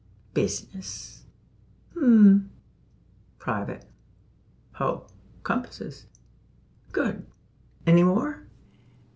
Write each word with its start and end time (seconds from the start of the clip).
business; 0.33 1.25
hum! 1.93 2.49
private; 3.37 3.85
ho! 4.73 5.05
compasses; 5.43 6.07
good! 6.91 7.23
Any 7.85 8.01
more?" 8.01 8.47